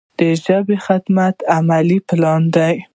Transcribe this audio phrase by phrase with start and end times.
[0.19, 2.75] د ژبې خدمت عملي پلان دی.